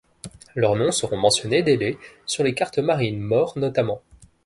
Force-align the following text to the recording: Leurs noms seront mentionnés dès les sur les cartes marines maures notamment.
Leurs 0.55 0.75
noms 0.75 0.91
seront 0.91 1.17
mentionnés 1.19 1.61
dès 1.61 1.77
les 1.77 1.99
sur 2.25 2.43
les 2.43 2.55
cartes 2.55 2.79
marines 2.79 3.19
maures 3.19 3.53
notamment. 3.55 4.01